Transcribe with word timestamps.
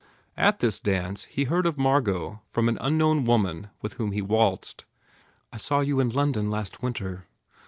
At 0.35 0.61
this 0.61 0.79
dance 0.79 1.25
he 1.25 1.43
heard 1.43 1.67
of 1.67 1.77
M 1.77 1.85
argot 1.85 2.39
from 2.49 2.67
an 2.67 2.79
unknown 2.81 3.23
woman 3.23 3.69
with 3.83 3.93
whom 3.93 4.13
he 4.13 4.21
waltzed. 4.23 4.85
U 4.89 5.47
I 5.53 5.57
saw 5.57 5.81
you 5.81 5.99
in 5.99 6.09
London, 6.09 6.49
last 6.49 6.81
winter." 6.81 7.27